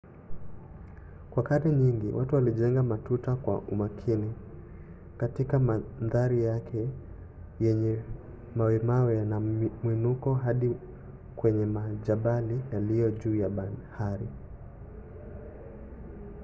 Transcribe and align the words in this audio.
kwa 1.31 1.43
karne 1.43 1.75
nyingi 1.75 2.07
watu 2.13 2.35
walijenga 2.35 2.83
matuta 2.83 3.35
kwa 3.35 3.59
umakini 3.59 4.33
katika 5.17 5.59
mandhari 5.59 6.39
yenye 7.59 7.99
mawemawe 8.55 9.25
na 9.25 9.39
mwinuko 9.83 10.33
hadi 10.33 10.75
kwenye 11.35 11.65
majabali 11.65 12.61
yaliyo 12.73 13.11
juu 13.11 13.35
ya 13.35 13.49
bahari 13.49 14.27